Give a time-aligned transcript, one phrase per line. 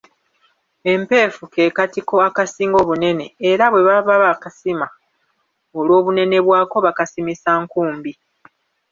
[0.91, 4.87] Empeefu ke katiko akasinga obunene era bwe baba bakasima
[5.79, 8.11] olw'obunene bwako bakasimisa nkumbi.